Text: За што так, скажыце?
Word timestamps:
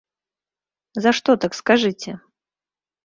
За 1.05 1.13
што 1.17 1.31
так, 1.43 1.51
скажыце? 1.59 2.11